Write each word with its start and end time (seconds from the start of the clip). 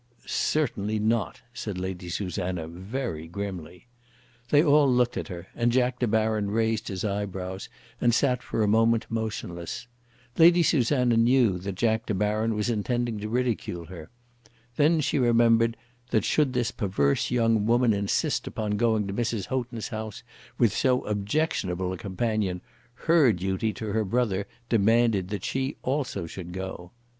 "Certainly 0.25 0.97
not," 0.97 1.41
said 1.53 1.77
Lady 1.77 2.09
Susanna, 2.09 2.67
very 2.67 3.27
grimly. 3.27 3.85
They 4.49 4.63
all 4.63 4.91
looked 4.91 5.15
at 5.15 5.27
her, 5.27 5.45
and 5.55 5.71
Jack 5.71 5.99
De 5.99 6.07
Baron 6.07 6.49
raised 6.49 6.87
his 6.87 7.05
eyebrows, 7.05 7.69
and 8.01 8.11
sat 8.11 8.41
for 8.41 8.63
a 8.63 8.67
moment 8.67 9.05
motionless. 9.11 9.85
Lady 10.39 10.63
Susanna 10.63 11.15
knew 11.17 11.59
that 11.59 11.75
Jack 11.75 12.07
De 12.07 12.15
Baron 12.15 12.55
was 12.55 12.67
intending 12.67 13.19
to 13.19 13.29
ridicule 13.29 13.85
her. 13.85 14.09
Then 14.75 15.01
she 15.01 15.19
remembered 15.19 15.77
that 16.09 16.25
should 16.25 16.53
this 16.53 16.71
perverse 16.71 17.29
young 17.29 17.67
woman 17.67 17.93
insist 17.93 18.47
upon 18.47 18.77
going 18.77 19.05
to 19.05 19.13
Mrs. 19.13 19.45
Houghton's 19.49 19.89
house 19.89 20.23
with 20.57 20.75
so 20.75 21.03
objectionable 21.05 21.93
a 21.93 21.97
companion, 21.97 22.61
her 23.07 23.31
duty 23.31 23.71
to 23.73 23.91
her 23.93 24.03
brother 24.03 24.47
demanded 24.67 25.27
that 25.27 25.45
she 25.45 25.77
also 25.83 26.25
should 26.25 26.53
go. 26.53 26.89